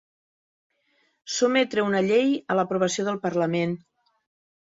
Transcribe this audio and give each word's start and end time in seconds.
Sotmetre 1.33 1.83
una 1.89 2.01
llei 2.07 2.33
a 2.53 2.57
l'aprovació 2.61 3.05
del 3.09 3.19
parlament. 3.27 3.79